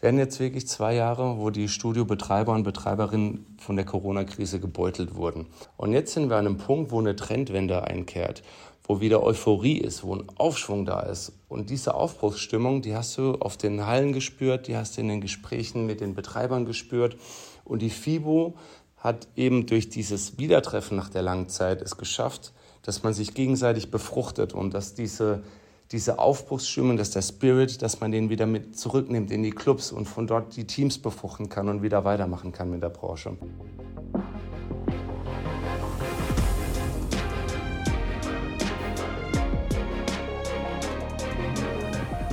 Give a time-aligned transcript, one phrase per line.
[0.00, 5.46] werden jetzt wirklich zwei Jahre, wo die Studiobetreiber und Betreiberinnen von der Corona-Krise gebeutelt wurden.
[5.76, 8.42] Und jetzt sind wir an einem Punkt, wo eine Trendwende einkehrt,
[8.84, 11.32] wo wieder Euphorie ist, wo ein Aufschwung da ist.
[11.48, 15.20] Und diese Aufbruchsstimmung, die hast du auf den Hallen gespürt, die hast du in den
[15.20, 17.16] Gesprächen mit den Betreibern gespürt.
[17.64, 18.54] Und die FIBO
[18.96, 22.52] hat eben durch dieses Wiedertreffen nach der langen Zeit es geschafft,
[22.82, 25.42] dass man sich gegenseitig befruchtet und dass diese
[25.92, 30.06] diese Aufbruchsstimmung, dass der Spirit, dass man den wieder mit zurücknimmt in die Clubs und
[30.06, 33.36] von dort die Teams befruchten kann und wieder weitermachen kann mit der Branche.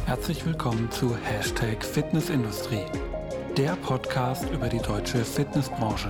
[0.05, 2.85] Herzlich willkommen zu Hashtag Fitnessindustrie,
[3.57, 6.09] der Podcast über die deutsche Fitnessbranche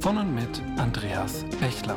[0.00, 1.96] von und mit Andreas Bechler.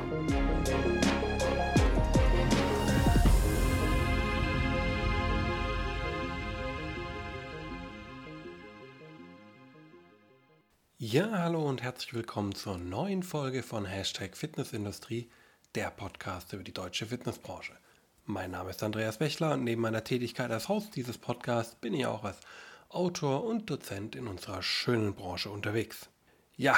[11.17, 15.31] Ja, hallo und herzlich willkommen zur neuen Folge von Hashtag Fitnessindustrie,
[15.73, 17.73] der Podcast über die deutsche Fitnessbranche.
[18.25, 22.05] Mein Name ist Andreas Bechler und neben meiner Tätigkeit als Host dieses Podcasts bin ich
[22.05, 22.37] auch als
[22.89, 26.07] Autor und Dozent in unserer schönen Branche unterwegs.
[26.55, 26.77] Ja,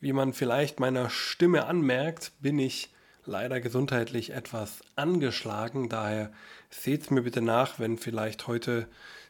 [0.00, 2.94] wie man vielleicht meiner Stimme anmerkt, bin ich
[3.28, 5.88] leider gesundheitlich etwas angeschlagen.
[5.88, 6.32] Daher
[6.70, 8.88] seht mir bitte nach, wenn vielleicht heute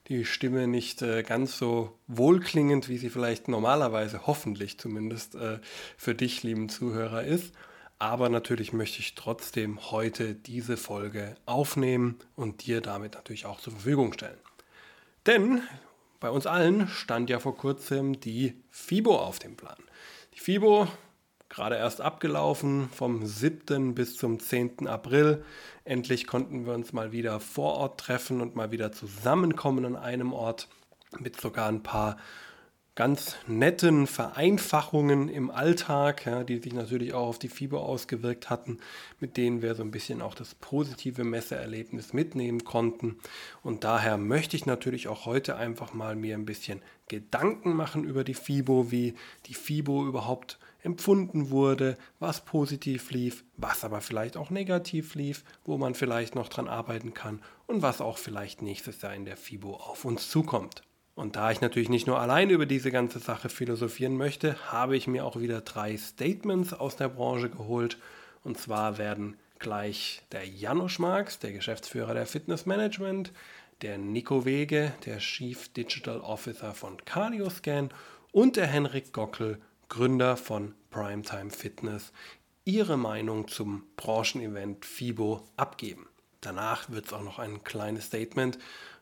[0.09, 5.59] die Stimme nicht äh, ganz so wohlklingend, wie sie vielleicht normalerweise, hoffentlich zumindest, äh,
[5.99, 7.55] für dich, lieben Zuhörer, ist.
[7.99, 13.73] Aber natürlich möchte ich trotzdem heute diese Folge aufnehmen und dir damit natürlich auch zur
[13.75, 14.39] Verfügung stellen.
[15.27, 15.63] Denn
[16.21, 19.77] bei uns allen stand ja vor kurzem die FIBO auf dem Plan.
[20.35, 20.89] Die FIBO
[21.49, 23.95] gerade erst abgelaufen, vom 7.
[23.95, 24.87] bis zum 10.
[24.87, 25.45] April.
[25.85, 30.33] Endlich konnten wir uns mal wieder vor Ort treffen und mal wieder zusammenkommen an einem
[30.33, 30.69] Ort
[31.19, 32.19] mit sogar ein paar
[32.99, 38.79] ganz netten Vereinfachungen im Alltag, ja, die sich natürlich auch auf die Fieber ausgewirkt hatten,
[39.21, 43.21] mit denen wir so ein bisschen auch das positive Messeerlebnis mitnehmen konnten.
[43.63, 48.25] Und daher möchte ich natürlich auch heute einfach mal mir ein bisschen Gedanken machen über
[48.25, 49.15] die FIBO, wie
[49.47, 55.77] die FIBO überhaupt empfunden wurde, was positiv lief, was aber vielleicht auch negativ lief, wo
[55.79, 59.75] man vielleicht noch dran arbeiten kann und was auch vielleicht nächstes Jahr in der FIBO
[59.75, 60.83] auf uns zukommt.
[61.15, 65.09] Und da ich natürlich nicht nur allein über diese ganze Sache philosophieren möchte, habe ich
[65.09, 67.99] mir auch wieder drei Statements aus der Branche geholt.
[68.45, 73.33] Und zwar werden gleich der Janusz Marx, der Geschäftsführer der Fitness Management,
[73.83, 77.91] der Nico Wege, der Chief Digital Officer von CardioScan
[78.31, 82.13] und der Henrik Gockel, Gründer von Primetime Fitness,
[82.65, 86.07] ihre Meinung zum Branchenevent FIBO abgeben.
[86.41, 88.59] Danach wird es auch noch ein kleines Statement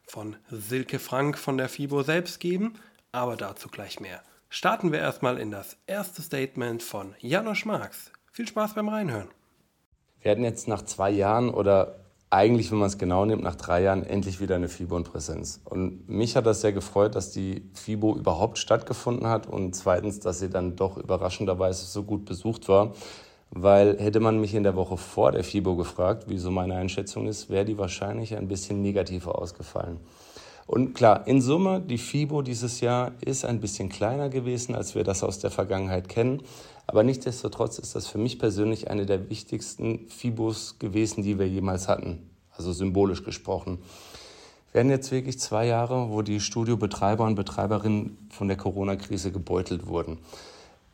[0.06, 2.74] von Silke Frank von der FIBO selbst geben,
[3.12, 4.22] aber dazu gleich mehr.
[4.48, 8.12] Starten wir erstmal in das erste Statement von Janosch Marx.
[8.30, 9.28] Viel Spaß beim Reinhören.
[10.20, 13.82] Wir hatten jetzt nach zwei Jahren oder eigentlich, wenn man es genau nimmt, nach drei
[13.82, 15.60] Jahren endlich wieder eine FIBO in Präsenz.
[15.64, 20.40] Und mich hat das sehr gefreut, dass die FIBO überhaupt stattgefunden hat und zweitens, dass
[20.40, 22.92] sie dann doch überraschenderweise so gut besucht war.
[23.50, 27.28] Weil hätte man mich in der Woche vor der FIBO gefragt, wie so meine Einschätzung
[27.28, 29.98] ist, wäre die wahrscheinlich ein bisschen negativer ausgefallen.
[30.66, 35.04] Und klar, in Summe, die FIBO dieses Jahr ist ein bisschen kleiner gewesen, als wir
[35.04, 36.42] das aus der Vergangenheit kennen.
[36.88, 41.86] Aber nichtsdestotrotz ist das für mich persönlich eine der wichtigsten FIBOs gewesen, die wir jemals
[41.88, 42.28] hatten.
[42.56, 43.78] Also symbolisch gesprochen.
[44.72, 49.86] Wir werden jetzt wirklich zwei Jahre, wo die Studiobetreiber und Betreiberinnen von der Corona-Krise gebeutelt
[49.86, 50.18] wurden.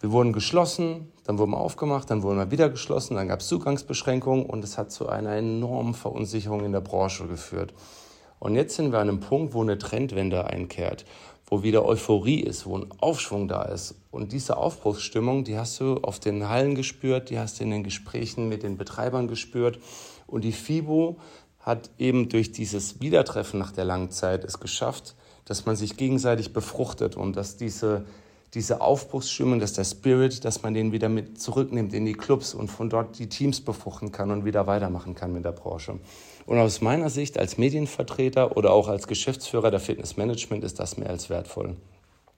[0.00, 3.46] Wir wurden geschlossen, dann wurden wir aufgemacht, dann wurden wir wieder geschlossen, dann gab es
[3.46, 7.72] Zugangsbeschränkungen und es hat zu einer enormen Verunsicherung in der Branche geführt.
[8.42, 11.04] Und jetzt sind wir an einem Punkt, wo eine Trendwende einkehrt,
[11.46, 13.94] wo wieder Euphorie ist, wo ein Aufschwung da ist.
[14.10, 17.84] Und diese Aufbruchsstimmung, die hast du auf den Hallen gespürt, die hast du in den
[17.84, 19.78] Gesprächen mit den Betreibern gespürt.
[20.26, 21.20] Und die FIBO
[21.60, 25.14] hat eben durch dieses Wiedertreffen nach der langen Zeit es geschafft,
[25.44, 28.04] dass man sich gegenseitig befruchtet und dass diese
[28.54, 32.68] diese Aufbruchsstimmung, dass der Spirit, dass man den wieder mit zurücknimmt in die Clubs und
[32.68, 35.98] von dort die Teams befruchten kann und wieder weitermachen kann mit der Branche.
[36.46, 41.10] Und aus meiner Sicht als Medienvertreter oder auch als Geschäftsführer der Fitnessmanagement ist das mehr
[41.10, 41.76] als wertvoll.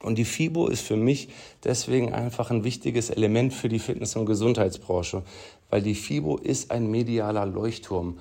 [0.03, 1.29] Und die FIBO ist für mich
[1.65, 5.23] deswegen einfach ein wichtiges Element für die Fitness- und Gesundheitsbranche,
[5.71, 8.19] weil die FIBO ist ein medialer Leuchtturm,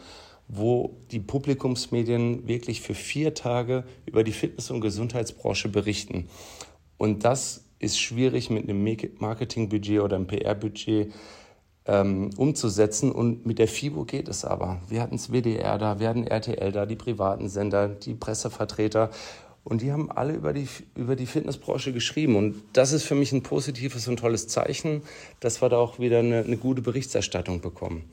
[0.48, 6.30] wo die Publikumsmedien wirklich für vier Tage über die Fitness- und Gesundheitsbranche berichten.
[6.98, 11.12] Und das ist schwierig mit einem Marketingbudget oder einem PR-Budget
[11.86, 13.12] ähm, umzusetzen.
[13.12, 14.82] Und mit der FIBO geht es aber.
[14.88, 19.10] Wir hatten das WDR da, wir hatten RTL da, die privaten Sender, die Pressevertreter.
[19.64, 22.36] Und die haben alle über die, über die Fitnessbranche geschrieben.
[22.36, 25.04] Und das ist für mich ein positives und tolles Zeichen,
[25.40, 28.04] dass wir da auch wieder eine, eine gute Berichterstattung bekommen.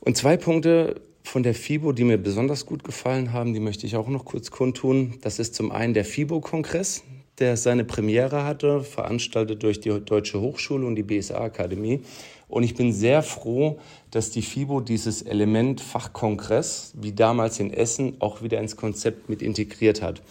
[0.00, 3.96] Und zwei Punkte von der FIBO, die mir besonders gut gefallen haben, die möchte ich
[3.96, 5.14] auch noch kurz kundtun.
[5.22, 7.02] Das ist zum einen der FIBO-Kongress,
[7.40, 12.02] der seine Premiere hatte, veranstaltet durch die Deutsche Hochschule und die BSA-Akademie.
[12.48, 13.78] Und ich bin sehr froh,
[14.10, 19.42] dass die FIBO dieses Element Fachkongress, wie damals in Essen, auch wieder ins Konzept mit
[19.42, 20.22] integriert hat.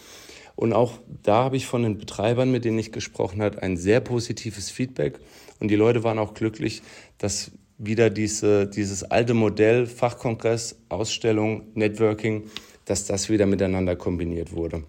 [0.56, 4.00] Und auch da habe ich von den Betreibern, mit denen ich gesprochen habe, ein sehr
[4.00, 5.20] positives Feedback.
[5.60, 6.82] Und die Leute waren auch glücklich,
[7.20, 12.50] dass wieder diese, dieses alte Modell Fachkongress, Ausstellung, Networking,
[12.86, 14.84] dass das wieder miteinander kombiniert wurde.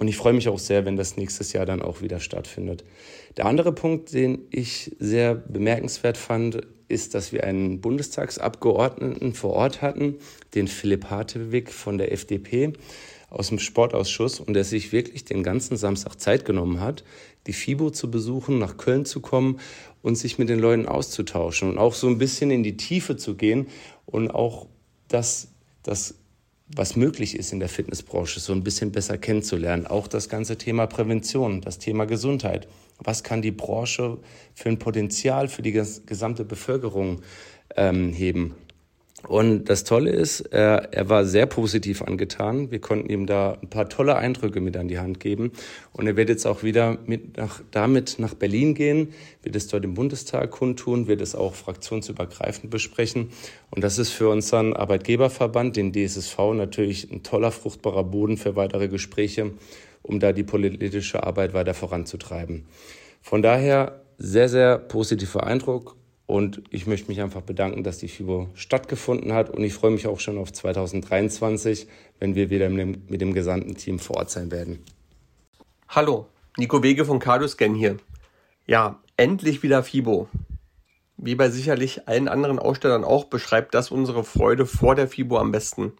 [0.00, 2.84] Und ich freue mich auch sehr, wenn das nächstes Jahr dann auch wieder stattfindet.
[3.36, 9.82] Der andere Punkt, den ich sehr bemerkenswert fand, ist, dass wir einen Bundestagsabgeordneten vor Ort
[9.82, 10.16] hatten,
[10.54, 12.72] den Philipp Hartewig von der FDP
[13.28, 17.04] aus dem Sportausschuss und der sich wirklich den ganzen Samstag Zeit genommen hat,
[17.46, 19.60] die FIBO zu besuchen, nach Köln zu kommen
[20.00, 23.36] und sich mit den Leuten auszutauschen und auch so ein bisschen in die Tiefe zu
[23.36, 23.66] gehen
[24.06, 24.66] und auch
[25.08, 25.48] das,
[25.82, 26.14] das
[26.74, 29.86] was möglich ist in der Fitnessbranche, so ein bisschen besser kennenzulernen.
[29.86, 32.68] Auch das ganze Thema Prävention, das Thema Gesundheit.
[32.98, 34.18] Was kann die Branche
[34.54, 37.22] für ein Potenzial für die gesamte Bevölkerung
[37.76, 38.54] ähm, heben?
[39.28, 42.70] Und das Tolle ist, er, er war sehr positiv angetan.
[42.70, 45.52] Wir konnten ihm da ein paar tolle Eindrücke mit an die Hand geben.
[45.92, 49.12] Und er wird jetzt auch wieder mit nach, damit nach Berlin gehen,
[49.42, 53.30] wird es dort im Bundestag kundtun, wird es auch fraktionsübergreifend besprechen.
[53.70, 58.88] Und das ist für unseren Arbeitgeberverband, den DSSV, natürlich ein toller, fruchtbarer Boden für weitere
[58.88, 59.52] Gespräche,
[60.02, 62.64] um da die politische Arbeit weiter voranzutreiben.
[63.20, 65.96] Von daher sehr, sehr positiver Eindruck
[66.30, 69.50] und ich möchte mich einfach bedanken, dass die FIBO stattgefunden hat.
[69.50, 71.88] Und ich freue mich auch schon auf 2023,
[72.20, 74.78] wenn wir wieder mit dem, mit dem gesamten Team vor Ort sein werden.
[75.88, 77.96] Hallo, Nico Wege von Cardoscan hier.
[78.64, 80.28] Ja, endlich wieder FIBO.
[81.16, 85.50] Wie bei sicherlich allen anderen Ausstellern auch, beschreibt das unsere Freude vor der FIBO am
[85.50, 85.94] besten.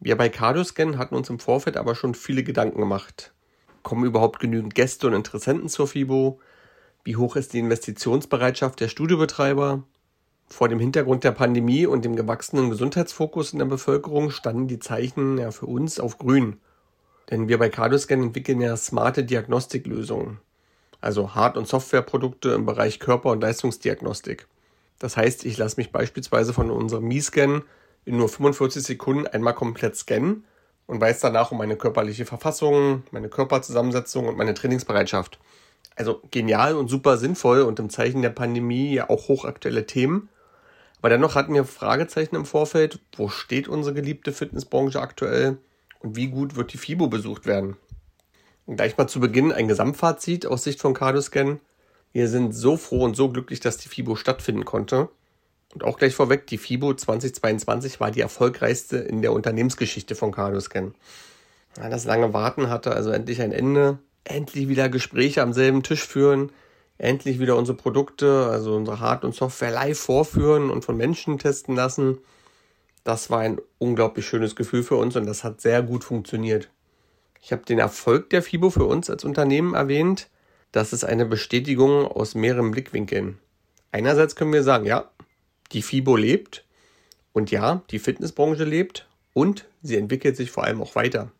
[0.00, 3.34] Wir bei Cardoscan hatten uns im Vorfeld aber schon viele Gedanken gemacht.
[3.82, 6.40] Kommen überhaupt genügend Gäste und Interessenten zur FIBO?
[7.06, 9.84] Wie hoch ist die Investitionsbereitschaft der Studiobetreiber?
[10.48, 15.38] Vor dem Hintergrund der Pandemie und dem gewachsenen Gesundheitsfokus in der Bevölkerung standen die Zeichen
[15.38, 16.58] ja für uns auf grün.
[17.30, 20.40] Denn wir bei Cardoscan entwickeln ja smarte Diagnostiklösungen,
[21.00, 24.48] also Hard- und Softwareprodukte im Bereich Körper- und Leistungsdiagnostik.
[24.98, 27.62] Das heißt, ich lasse mich beispielsweise von unserem Mi-Scan
[28.04, 30.44] in nur 45 Sekunden einmal komplett scannen
[30.88, 35.38] und weiß danach um meine körperliche Verfassung, meine Körperzusammensetzung und meine Trainingsbereitschaft
[35.96, 40.28] also genial und super sinnvoll und im Zeichen der Pandemie ja auch hochaktuelle Themen.
[41.00, 45.58] Aber dennoch hatten wir Fragezeichen im Vorfeld, wo steht unsere geliebte Fitnessbranche aktuell
[46.00, 47.76] und wie gut wird die FIBO besucht werden.
[48.66, 51.60] Und gleich mal zu Beginn ein Gesamtfazit aus Sicht von Cardoscan.
[52.12, 55.08] Wir sind so froh und so glücklich, dass die FIBO stattfinden konnte.
[55.74, 60.94] Und auch gleich vorweg, die FIBO 2022 war die erfolgreichste in der Unternehmensgeschichte von Cardoscan.
[61.74, 66.50] Das lange Warten hatte also endlich ein Ende endlich wieder Gespräche am selben Tisch führen,
[66.98, 71.74] endlich wieder unsere Produkte, also unsere Hard- und Software live vorführen und von Menschen testen
[71.74, 72.18] lassen.
[73.04, 76.70] Das war ein unglaublich schönes Gefühl für uns und das hat sehr gut funktioniert.
[77.40, 80.28] Ich habe den Erfolg der FIBO für uns als Unternehmen erwähnt.
[80.72, 83.38] Das ist eine Bestätigung aus mehreren Blickwinkeln.
[83.92, 85.10] Einerseits können wir sagen, ja,
[85.72, 86.64] die FIBO lebt
[87.32, 91.30] und ja, die Fitnessbranche lebt und sie entwickelt sich vor allem auch weiter.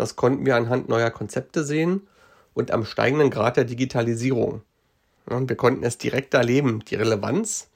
[0.00, 2.08] Das konnten wir anhand neuer Konzepte sehen
[2.54, 4.62] und am steigenden Grad der Digitalisierung.
[5.28, 6.82] Ja, wir konnten es direkt erleben.
[6.88, 7.68] Die Relevanz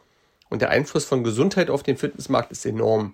[0.48, 3.12] und der Einfluss von Gesundheit auf den Fitnessmarkt ist enorm.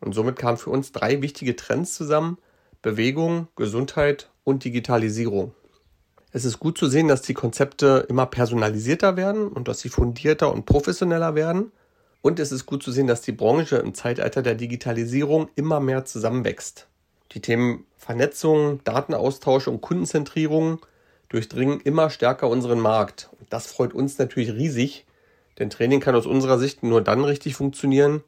[0.00, 2.36] Und somit kamen für uns drei wichtige Trends zusammen.
[2.82, 5.54] Bewegung, Gesundheit und Digitalisierung.
[6.32, 10.52] Es ist gut zu sehen, dass die Konzepte immer personalisierter werden und dass sie fundierter
[10.52, 11.70] und professioneller werden.
[12.22, 16.04] Und es ist gut zu sehen, dass die Branche im Zeitalter der Digitalisierung immer mehr
[16.04, 16.88] zusammenwächst.
[17.34, 20.80] Die Themen Vernetzung, Datenaustausch und Kundenzentrierung
[21.28, 23.30] durchdringen immer stärker unseren Markt.
[23.38, 25.06] Und das freut uns natürlich riesig,
[25.58, 28.22] denn Training kann aus unserer Sicht nur dann richtig funktionieren,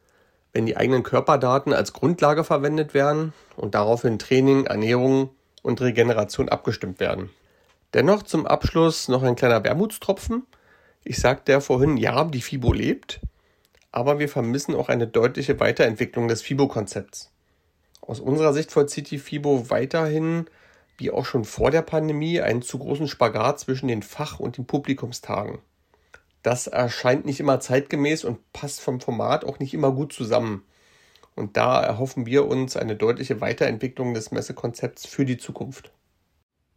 [0.53, 5.31] wenn die eigenen Körperdaten als Grundlage verwendet werden und daraufhin Training, Ernährung
[5.63, 7.31] und Regeneration abgestimmt werden.
[7.93, 10.47] Dennoch zum Abschluss noch ein kleiner Wermutstropfen.
[11.03, 13.21] Ich sagte ja vorhin, ja, die FIBO lebt,
[13.93, 17.34] aber wir vermissen auch eine deutliche Weiterentwicklung des FIBO-Konzepts.
[18.07, 20.47] Aus unserer Sicht vollzieht die FIBO weiterhin,
[20.99, 24.67] wie auch schon vor der Pandemie, einen zu großen Spagat zwischen den Fach- und den
[24.67, 25.61] Publikumstagen.
[26.43, 30.65] Das erscheint nicht immer zeitgemäß und passt vom Format auch nicht immer gut zusammen.
[31.35, 35.91] Und da erhoffen wir uns eine deutliche Weiterentwicklung des Messekonzepts für die Zukunft.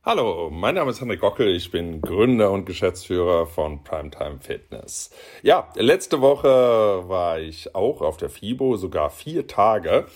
[0.04, 5.12] Hallo, mein Name ist Henrik Gockel, ich bin Gründer und Geschäftsführer von Primetime Fitness.
[5.44, 6.48] Ja, letzte Woche
[7.10, 10.08] war ich auch auf der FIBO, sogar vier Tage.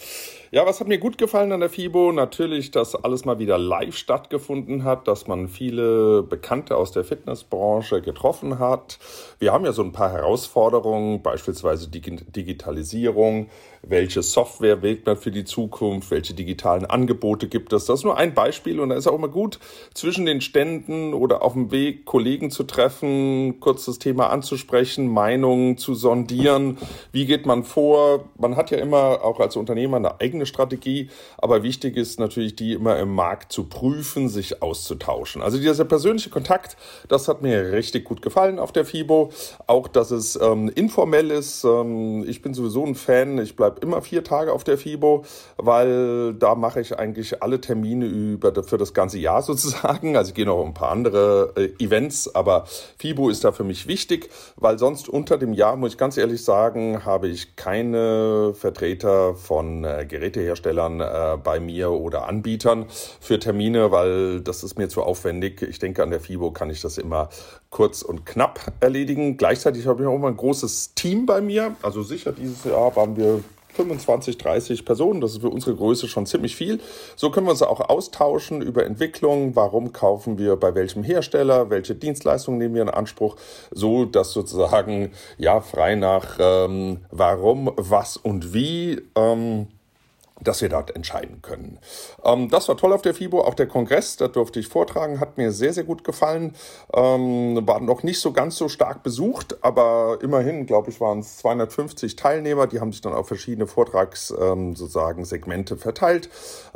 [0.53, 2.11] Ja, was hat mir gut gefallen an der FIBO?
[2.11, 8.01] Natürlich, dass alles mal wieder live stattgefunden hat, dass man viele Bekannte aus der Fitnessbranche
[8.01, 8.99] getroffen hat.
[9.39, 13.47] Wir haben ja so ein paar Herausforderungen, beispielsweise Digitalisierung.
[13.83, 16.11] Welche Software wählt man für die Zukunft?
[16.11, 17.85] Welche digitalen Angebote gibt es?
[17.85, 19.57] Das ist nur ein Beispiel und da ist auch immer gut,
[19.93, 25.77] zwischen den Ständen oder auf dem Weg Kollegen zu treffen, kurz das Thema anzusprechen, Meinungen
[25.77, 26.77] zu sondieren.
[27.13, 28.25] Wie geht man vor?
[28.37, 32.55] Man hat ja immer auch als Unternehmer eine eigene eigene Strategie, aber wichtig ist natürlich,
[32.55, 35.41] die immer im Markt zu prüfen, sich auszutauschen.
[35.41, 39.31] Also dieser persönliche Kontakt, das hat mir richtig gut gefallen auf der FIBO.
[39.67, 41.63] Auch, dass es ähm, informell ist.
[41.63, 43.37] Ähm, ich bin sowieso ein Fan.
[43.39, 45.23] Ich bleibe immer vier Tage auf der FIBO,
[45.57, 50.17] weil da mache ich eigentlich alle Termine über für das ganze Jahr sozusagen.
[50.17, 52.65] Also ich gehe noch ein paar andere äh, Events, aber
[52.97, 56.43] FIBO ist da für mich wichtig, weil sonst unter dem Jahr, muss ich ganz ehrlich
[56.43, 62.85] sagen, habe ich keine Vertreter von äh, Geräten Geräteherstellern äh, bei mir oder Anbietern
[63.19, 65.61] für Termine, weil das ist mir zu aufwendig.
[65.61, 67.29] Ich denke, an der FIBO kann ich das immer
[67.69, 69.37] kurz und knapp erledigen.
[69.37, 71.75] Gleichzeitig habe ich auch immer ein großes Team bei mir.
[71.81, 75.21] Also sicher, dieses Jahr waren wir 25, 30 Personen.
[75.21, 76.79] Das ist für unsere Größe schon ziemlich viel.
[77.15, 79.55] So können wir uns auch austauschen über Entwicklung.
[79.55, 81.69] Warum kaufen wir bei welchem Hersteller?
[81.69, 83.35] Welche Dienstleistungen nehmen wir in Anspruch?
[83.71, 89.67] So, dass sozusagen, ja, frei nach ähm, warum, was und wie, ähm,
[90.43, 91.79] dass wir dort entscheiden können.
[92.23, 95.37] Ähm, das war toll auf der FIBO, auch der Kongress, da durfte ich vortragen, hat
[95.37, 96.55] mir sehr, sehr gut gefallen.
[96.93, 101.37] Ähm, war noch nicht so ganz so stark besucht, aber immerhin, glaube ich, waren es
[101.37, 106.29] 250 Teilnehmer, die haben sich dann auf verschiedene Vortrags ähm, sozusagen Segmente verteilt.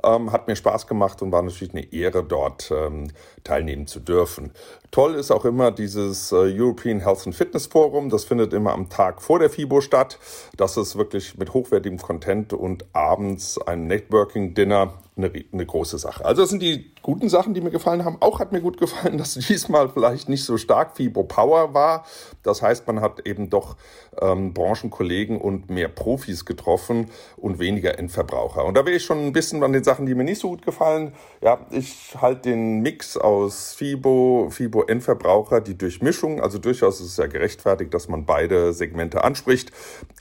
[0.04, 3.10] Ähm, hat mir Spaß gemacht und war natürlich eine Ehre, dort ähm,
[3.46, 4.52] teilnehmen zu dürfen.
[4.92, 8.90] Toll ist auch immer dieses äh, European Health and Fitness Forum, das findet immer am
[8.90, 10.20] Tag vor der FIBO statt.
[10.58, 16.26] Das ist wirklich mit hochwertigem Content und abends ein Networking-Dinner eine, eine große Sache.
[16.26, 18.18] Also das sind die guten Sachen, die mir gefallen haben.
[18.20, 22.06] Auch hat mir gut gefallen, dass diesmal vielleicht nicht so stark Fibro Power war.
[22.44, 23.78] Das heißt, man hat eben doch
[24.22, 28.66] ähm, Branchenkollegen und mehr Profis getroffen und weniger Endverbraucher.
[28.66, 30.66] Und da will ich schon ein bisschen an den Sachen, die mir nicht so gut
[30.66, 31.14] gefallen.
[31.42, 36.42] Ja, ich halte den Mix aus FIBO, FIBO Endverbraucher, die Durchmischung.
[36.42, 39.72] Also durchaus ist es ja gerechtfertigt, dass man beide Segmente anspricht.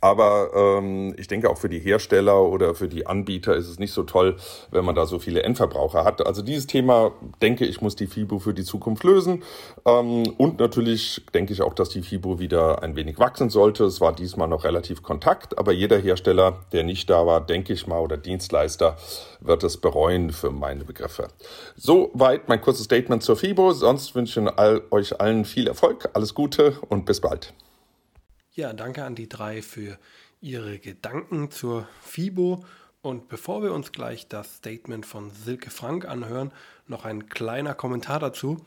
[0.01, 3.93] Aber ähm, ich denke auch für die Hersteller oder für die Anbieter ist es nicht
[3.93, 4.37] so toll,
[4.71, 6.27] wenn wenn man da so viele Endverbraucher hat.
[6.27, 9.43] Also dieses Thema, denke ich, muss die FIBO für die Zukunft lösen.
[9.87, 13.85] Ähm, und natürlich denke ich auch, dass die FIBO wieder ein wenig wachsen sollte.
[13.85, 17.87] Es war diesmal noch relativ Kontakt, aber jeder Hersteller, der nicht da war, denke ich
[17.87, 18.99] mal, oder Dienstleister,
[19.41, 21.29] wird es bereuen für meine Begriffe.
[21.77, 23.73] Soweit mein kurzes Statement zur FIBO.
[23.73, 27.55] Sonst wünsche ich euch allen viel Erfolg, alles Gute und bis bald.
[28.53, 29.99] Ja, danke an die drei für
[30.43, 32.63] ihre Gedanken zur FIBO
[33.05, 36.53] und bevor wir uns gleich das Statement von Silke Frank anhören,
[36.87, 38.65] noch ein kleiner Kommentar dazu.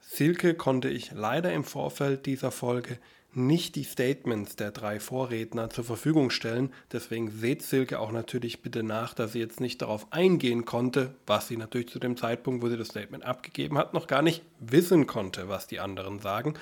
[0.00, 2.98] Silke konnte ich leider im Vorfeld dieser Folge
[3.34, 6.72] nicht die Statements der drei Vorredner zur Verfügung stellen.
[6.92, 11.48] Deswegen seht Silke auch natürlich bitte nach, dass sie jetzt nicht darauf eingehen konnte, was
[11.48, 15.06] sie natürlich zu dem Zeitpunkt, wo sie das Statement abgegeben hat, noch gar nicht wissen
[15.06, 16.54] konnte, was die anderen sagen.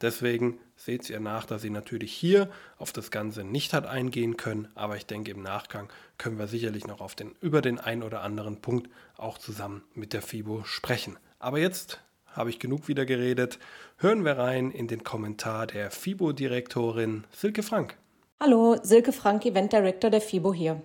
[0.00, 4.68] Deswegen seht ihr nach, dass sie natürlich hier auf das Ganze nicht hat eingehen können,
[4.74, 8.22] aber ich denke im Nachgang können wir sicherlich noch auf den, über den einen oder
[8.22, 11.18] anderen Punkt auch zusammen mit der FIBO sprechen.
[11.38, 13.58] Aber jetzt habe ich genug wieder geredet.
[13.98, 17.96] Hören wir rein in den Kommentar der FIBO-Direktorin Silke Frank.
[18.40, 20.82] Hallo, Silke Frank, Event Director der FIBO hier.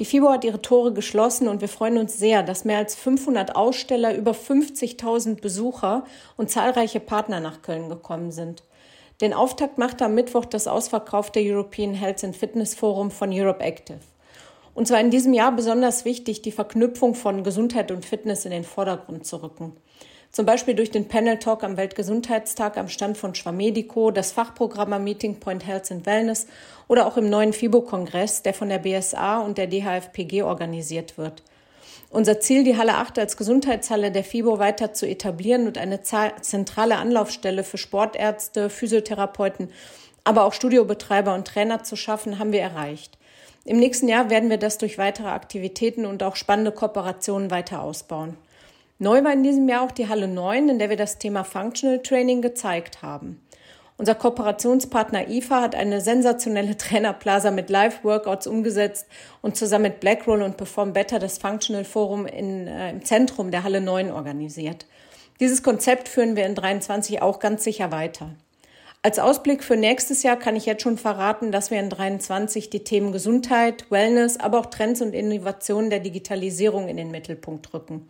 [0.00, 3.54] Die FIBO hat ihre Tore geschlossen und wir freuen uns sehr, dass mehr als 500
[3.54, 6.04] Aussteller, über 50.000 Besucher
[6.36, 8.64] und zahlreiche Partner nach Köln gekommen sind.
[9.20, 13.98] Den Auftakt machte am Mittwoch das ausverkaufte European Health and Fitness Forum von Europe Active.
[14.74, 18.62] Und zwar in diesem Jahr besonders wichtig, die Verknüpfung von Gesundheit und Fitness in den
[18.62, 19.72] Vordergrund zu rücken.
[20.30, 25.02] Zum Beispiel durch den Panel Talk am Weltgesundheitstag am Stand von Schwamedico, das Fachprogramm am
[25.02, 26.46] Meeting Point Health and Wellness
[26.86, 31.42] oder auch im neuen FIBO-Kongress, der von der BSA und der DHFPG organisiert wird.
[32.10, 36.96] Unser Ziel, die Halle 8 als Gesundheitshalle der FIBO weiter zu etablieren und eine zentrale
[36.96, 39.70] Anlaufstelle für Sportärzte, Physiotherapeuten,
[40.24, 43.18] aber auch Studiobetreiber und Trainer zu schaffen, haben wir erreicht.
[43.66, 48.38] Im nächsten Jahr werden wir das durch weitere Aktivitäten und auch spannende Kooperationen weiter ausbauen.
[48.98, 52.02] Neu war in diesem Jahr auch die Halle 9, in der wir das Thema Functional
[52.02, 53.42] Training gezeigt haben.
[53.98, 59.08] Unser Kooperationspartner IFA hat eine sensationelle Trainerplaza mit Live-Workouts umgesetzt
[59.42, 63.64] und zusammen mit Blackroll und Perform Better das Functional Forum in, äh, im Zentrum der
[63.64, 64.86] Halle 9 organisiert.
[65.40, 68.30] Dieses Konzept führen wir in 23 auch ganz sicher weiter.
[69.02, 72.84] Als Ausblick für nächstes Jahr kann ich jetzt schon verraten, dass wir in 23 die
[72.84, 78.08] Themen Gesundheit, Wellness, aber auch Trends und Innovationen der Digitalisierung in den Mittelpunkt rücken.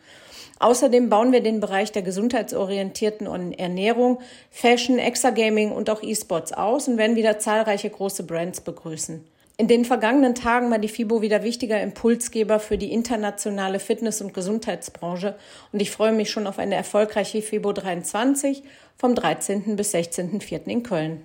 [0.58, 6.98] Außerdem bauen wir den Bereich der gesundheitsorientierten Ernährung, Fashion, Exagaming und auch E-Sports aus und
[6.98, 9.24] werden wieder zahlreiche große Brands begrüßen.
[9.60, 14.32] In den vergangenen Tagen war die FIBO wieder wichtiger Impulsgeber für die internationale Fitness- und
[14.32, 15.36] Gesundheitsbranche
[15.72, 18.62] und ich freue mich schon auf eine erfolgreiche FIBO 23
[18.96, 19.74] vom 13.
[19.74, 20.66] bis 16.04.
[20.66, 21.22] in Köln.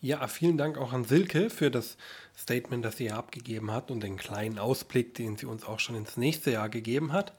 [0.00, 1.96] Ja, vielen Dank auch an Silke für das
[2.36, 5.96] Statement, das sie hier abgegeben hat und den kleinen Ausblick, den sie uns auch schon
[5.96, 7.32] ins nächste Jahr gegeben hat.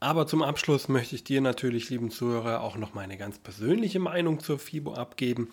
[0.00, 4.38] Aber zum Abschluss möchte ich dir natürlich, lieben Zuhörer, auch noch meine ganz persönliche Meinung
[4.38, 5.48] zur FIBO abgeben.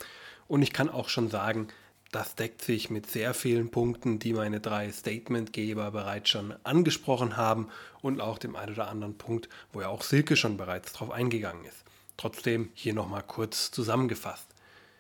[0.47, 1.69] Und ich kann auch schon sagen,
[2.11, 7.69] das deckt sich mit sehr vielen Punkten, die meine drei Statementgeber bereits schon angesprochen haben
[8.01, 11.65] und auch dem einen oder anderen Punkt, wo ja auch Silke schon bereits drauf eingegangen
[11.65, 11.83] ist.
[12.15, 14.47] Trotzdem hier nochmal kurz zusammengefasst.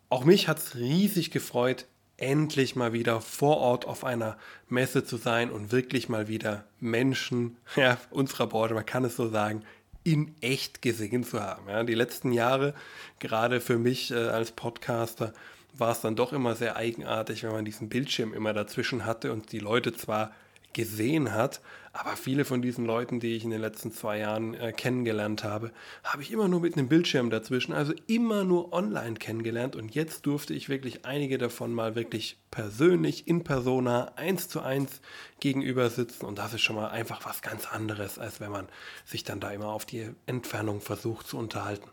[0.09, 1.85] Auch mich hat es riesig gefreut,
[2.17, 4.37] endlich mal wieder vor Ort auf einer
[4.69, 9.29] Messe zu sein und wirklich mal wieder Menschen ja, unserer Branche, man kann es so
[9.29, 9.63] sagen,
[10.03, 11.67] in echt gesehen zu haben.
[11.67, 12.75] Ja, die letzten Jahre,
[13.19, 15.33] gerade für mich äh, als Podcaster,
[15.73, 19.51] war es dann doch immer sehr eigenartig, wenn man diesen Bildschirm immer dazwischen hatte und
[19.51, 20.31] die Leute zwar
[20.75, 21.61] gesehen hat,
[21.93, 25.71] aber viele von diesen Leuten, die ich in den letzten zwei Jahren äh, kennengelernt habe,
[26.03, 30.25] habe ich immer nur mit einem Bildschirm dazwischen, also immer nur online kennengelernt und jetzt
[30.25, 34.99] durfte ich wirklich einige davon mal wirklich persönlich in persona eins zu eins
[35.39, 38.67] gegenüber sitzen und das ist schon mal einfach was ganz anderes, als wenn man
[39.05, 41.89] sich dann da immer auf die Entfernung versucht zu unterhalten.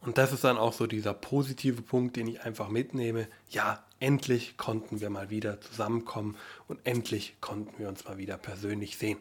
[0.00, 3.28] Und das ist dann auch so dieser positive Punkt, den ich einfach mitnehme.
[3.50, 6.36] Ja, endlich konnten wir mal wieder zusammenkommen
[6.68, 9.18] und endlich konnten wir uns mal wieder persönlich sehen.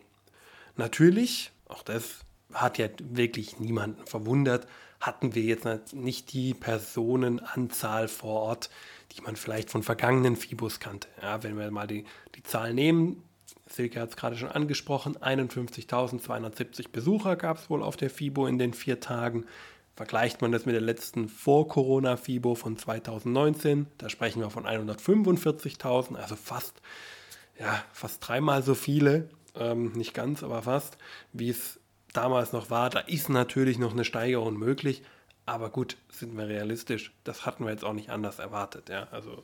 [0.77, 2.19] Natürlich, auch das
[2.53, 4.67] hat ja wirklich niemanden verwundert,
[5.01, 8.69] hatten wir jetzt nicht die Personenanzahl vor Ort,
[9.11, 11.07] die man vielleicht von vergangenen Fibus kannte.
[11.21, 13.23] Ja, wenn wir mal die, die Zahl nehmen,
[13.67, 18.57] Silke hat es gerade schon angesprochen, 51.270 Besucher gab es wohl auf der FIBO in
[18.57, 19.45] den vier Tagen.
[19.99, 26.37] Vergleicht man das mit der letzten Vor-Corona-FIBO von 2019, da sprechen wir von 145.000, also
[26.37, 26.81] fast,
[27.59, 30.97] ja, fast dreimal so viele, ähm, nicht ganz, aber fast,
[31.33, 31.81] wie es
[32.13, 32.89] damals noch war.
[32.89, 35.03] Da ist natürlich noch eine Steigerung möglich,
[35.45, 38.87] aber gut, sind wir realistisch, das hatten wir jetzt auch nicht anders erwartet.
[38.87, 39.09] Ja?
[39.11, 39.43] Also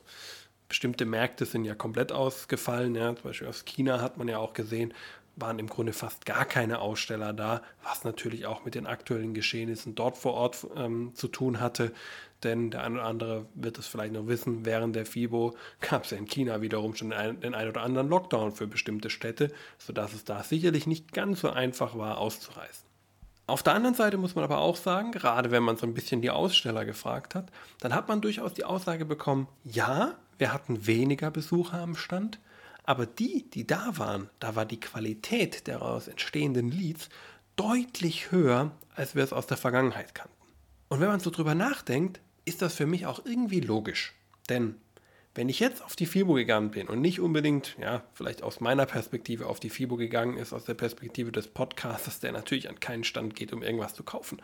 [0.70, 2.94] bestimmte Märkte sind ja komplett ausgefallen.
[2.94, 3.14] Ja?
[3.14, 4.94] Zum Beispiel aus China hat man ja auch gesehen,
[5.36, 9.94] waren im Grunde fast gar keine Aussteller da, was natürlich auch mit den aktuellen Geschehnissen
[9.94, 11.92] dort vor Ort ähm, zu tun hatte.
[12.42, 16.10] Denn der eine oder andere wird es vielleicht noch wissen, während der FIBO gab es
[16.10, 20.12] ja in China wiederum schon ein, den einen oder anderen Lockdown für bestimmte Städte, sodass
[20.12, 22.86] es da sicherlich nicht ganz so einfach war auszureisen.
[23.48, 26.20] Auf der anderen Seite muss man aber auch sagen, gerade wenn man so ein bisschen
[26.20, 31.30] die Aussteller gefragt hat, dann hat man durchaus die Aussage bekommen, ja, wir hatten weniger
[31.30, 32.40] Besucher am Stand,
[32.86, 37.08] aber die, die da waren, da war die Qualität der daraus entstehenden Leads
[37.56, 40.34] deutlich höher, als wir es aus der Vergangenheit kannten.
[40.88, 44.14] Und wenn man so drüber nachdenkt, ist das für mich auch irgendwie logisch.
[44.48, 44.76] Denn
[45.34, 48.86] wenn ich jetzt auf die FIBO gegangen bin und nicht unbedingt, ja, vielleicht aus meiner
[48.86, 53.04] Perspektive auf die FIBO gegangen ist, aus der Perspektive des Podcasters, der natürlich an keinen
[53.04, 54.40] Stand geht, um irgendwas zu kaufen.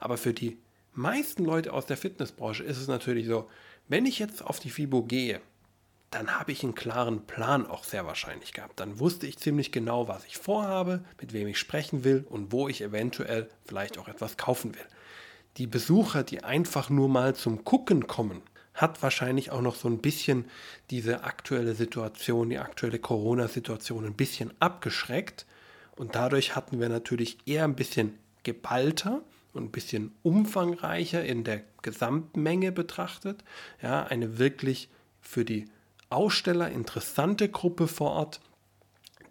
[0.00, 0.58] Aber für die
[0.92, 3.48] meisten Leute aus der Fitnessbranche ist es natürlich so,
[3.88, 5.40] wenn ich jetzt auf die FIBO gehe
[6.14, 8.78] dann habe ich einen klaren Plan auch sehr wahrscheinlich gehabt.
[8.78, 12.68] Dann wusste ich ziemlich genau, was ich vorhabe, mit wem ich sprechen will und wo
[12.68, 14.86] ich eventuell vielleicht auch etwas kaufen will.
[15.56, 18.42] Die Besucher, die einfach nur mal zum Gucken kommen,
[18.74, 20.44] hat wahrscheinlich auch noch so ein bisschen
[20.90, 25.46] diese aktuelle Situation, die aktuelle Corona-Situation ein bisschen abgeschreckt.
[25.96, 29.22] Und dadurch hatten wir natürlich eher ein bisschen geballter
[29.52, 33.42] und ein bisschen umfangreicher in der Gesamtmenge betrachtet.
[33.82, 34.88] Ja, eine wirklich
[35.20, 35.66] für die
[36.10, 38.40] Aussteller interessante Gruppe vor Ort,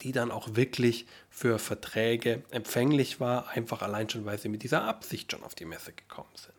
[0.01, 4.83] die dann auch wirklich für Verträge empfänglich war, einfach allein schon, weil sie mit dieser
[4.83, 6.53] Absicht schon auf die Messe gekommen sind.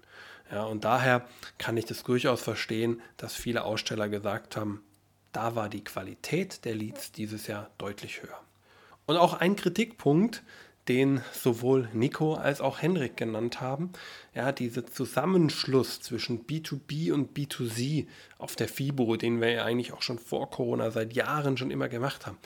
[0.50, 1.26] Ja, und daher
[1.58, 4.82] kann ich das durchaus verstehen, dass viele Aussteller gesagt haben,
[5.32, 8.40] da war die Qualität der Leads dieses Jahr deutlich höher.
[9.06, 10.42] Und auch ein Kritikpunkt,
[10.88, 13.90] den sowohl Nico als auch Henrik genannt haben.
[14.34, 18.06] Ja, dieser Zusammenschluss zwischen B2B und B2C
[18.38, 21.88] auf der FIBO, den wir ja eigentlich auch schon vor Corona seit Jahren schon immer
[21.88, 22.38] gemacht haben.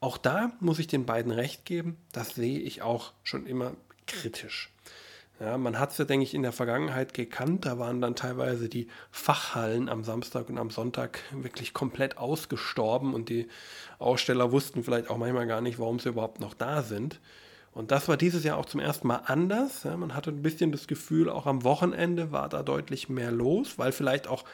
[0.00, 3.72] Auch da muss ich den beiden recht geben, das sehe ich auch schon immer
[4.06, 4.70] kritisch.
[5.40, 7.66] Ja, man hat es ja, denke ich, in der Vergangenheit gekannt.
[7.66, 13.28] Da waren dann teilweise die Fachhallen am Samstag und am Sonntag wirklich komplett ausgestorben und
[13.28, 13.48] die
[13.98, 17.20] Aussteller wussten vielleicht auch manchmal gar nicht, warum sie überhaupt noch da sind.
[17.74, 19.82] Und das war dieses Jahr auch zum ersten Mal anders.
[19.82, 23.78] Ja, man hatte ein bisschen das Gefühl, auch am Wochenende war da deutlich mehr los,
[23.78, 24.44] weil vielleicht auch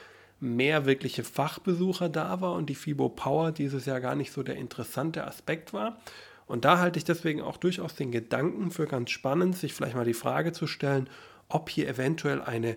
[0.40, 4.56] mehr wirkliche Fachbesucher da war und die FIBO Power dieses Jahr gar nicht so der
[4.56, 5.98] interessante Aspekt war.
[6.46, 10.06] Und da halte ich deswegen auch durchaus den Gedanken für ganz spannend, sich vielleicht mal
[10.06, 11.08] die Frage zu stellen,
[11.48, 12.76] ob hier eventuell eine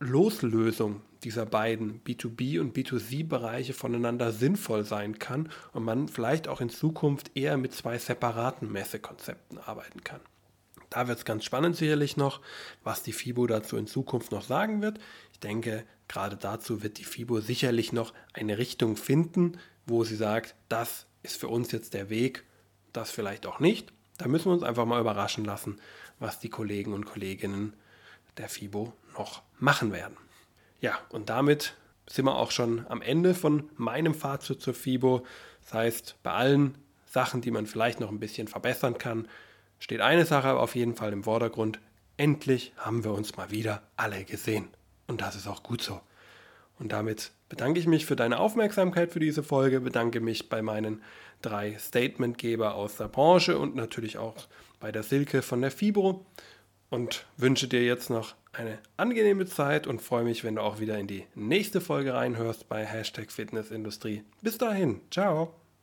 [0.00, 6.70] Loslösung dieser beiden B2B und B2C-Bereiche voneinander sinnvoll sein kann und man vielleicht auch in
[6.70, 10.20] Zukunft eher mit zwei separaten Messekonzepten arbeiten kann.
[10.88, 12.40] Da wird es ganz spannend sicherlich noch,
[12.82, 14.98] was die FIBO dazu in Zukunft noch sagen wird.
[15.32, 20.56] Ich denke, gerade dazu wird die FIBO sicherlich noch eine Richtung finden, wo sie sagt,
[20.68, 22.44] das ist für uns jetzt der Weg
[22.92, 23.92] das vielleicht auch nicht.
[24.18, 25.78] Da müssen wir uns einfach mal überraschen lassen,
[26.18, 27.74] was die Kollegen und Kolleginnen
[28.40, 30.16] der FIBO noch machen werden.
[30.80, 31.74] Ja, und damit
[32.08, 35.24] sind wir auch schon am Ende von meinem Fazit zur FIBO.
[35.62, 39.28] Das heißt, bei allen Sachen, die man vielleicht noch ein bisschen verbessern kann,
[39.78, 41.80] steht eine Sache auf jeden Fall im Vordergrund.
[42.16, 44.68] Endlich haben wir uns mal wieder alle gesehen.
[45.06, 46.00] Und das ist auch gut so.
[46.78, 51.02] Und damit bedanke ich mich für deine Aufmerksamkeit für diese Folge, bedanke mich bei meinen
[51.42, 54.48] drei Statementgeber aus der Branche und natürlich auch
[54.80, 56.24] bei der Silke von der Fibro
[56.90, 60.98] und wünsche dir jetzt noch eine angenehme Zeit und freue mich, wenn du auch wieder
[60.98, 64.24] in die nächste Folge reinhörst bei Hashtag Fitnessindustrie.
[64.42, 65.59] Bis dahin, ciao.